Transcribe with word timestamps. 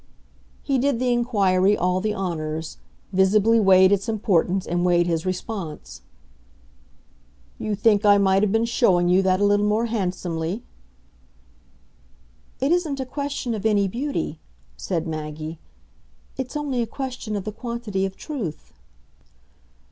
He 0.63 0.79
did 0.79 0.97
the 0.97 1.13
inquiry 1.13 1.77
all 1.77 2.01
the 2.01 2.15
honours 2.15 2.77
visibly 3.13 3.59
weighed 3.59 3.91
its 3.91 4.09
importance 4.09 4.65
and 4.65 4.83
weighed 4.83 5.05
his 5.05 5.27
response. 5.27 6.01
"You 7.59 7.75
think 7.75 8.03
I 8.03 8.17
might 8.17 8.41
have 8.41 8.51
been 8.51 8.65
showing 8.65 9.09
you 9.09 9.21
that 9.21 9.39
a 9.39 9.43
little 9.45 9.67
more 9.67 9.85
handsomely?" 9.85 10.63
"It 12.59 12.71
isn't 12.71 12.99
a 12.99 13.05
question 13.05 13.53
of 13.53 13.63
any 13.63 13.87
beauty," 13.87 14.39
said 14.75 15.05
Maggie; 15.07 15.59
"it's 16.35 16.57
only 16.57 16.81
a 16.81 16.87
question 16.87 17.35
of 17.35 17.43
the 17.43 17.51
quantity 17.51 18.03
of 18.03 18.15
truth." 18.17 18.73